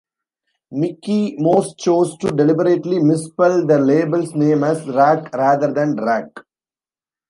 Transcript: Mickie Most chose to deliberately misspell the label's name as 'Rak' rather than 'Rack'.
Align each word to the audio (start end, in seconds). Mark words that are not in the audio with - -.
Mickie 0.71 1.35
Most 1.37 1.77
chose 1.77 2.17
to 2.17 2.29
deliberately 2.31 2.97
misspell 3.03 3.67
the 3.67 3.77
label's 3.77 4.33
name 4.33 4.63
as 4.63 4.87
'Rak' 4.89 5.31
rather 5.31 5.71
than 5.71 5.95
'Rack'. 5.95 6.39